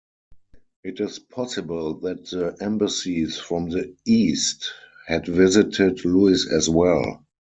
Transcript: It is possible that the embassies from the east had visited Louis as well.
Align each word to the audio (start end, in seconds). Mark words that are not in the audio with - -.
It 0.83 0.99
is 0.99 1.19
possible 1.19 1.99
that 1.99 2.25
the 2.31 2.57
embassies 2.59 3.37
from 3.37 3.69
the 3.69 3.95
east 4.03 4.71
had 5.05 5.27
visited 5.27 6.03
Louis 6.05 6.47
as 6.51 6.67
well. 6.67 7.23